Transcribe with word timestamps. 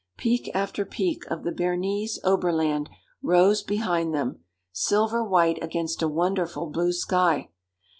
Peak 0.17 0.49
after 0.55 0.83
peak 0.83 1.25
of 1.29 1.43
the 1.43 1.51
Bernese 1.51 2.19
Oberland 2.23 2.89
rose 3.21 3.61
behind 3.61 4.15
them, 4.15 4.39
silver 4.71 5.23
white 5.23 5.63
against 5.63 6.01
a 6.01 6.07
wonderful 6.07 6.65
blue 6.71 6.91
sky. 6.91 7.51